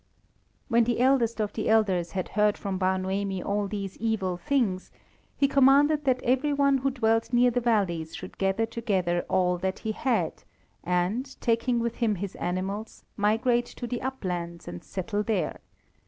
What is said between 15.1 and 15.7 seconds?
there.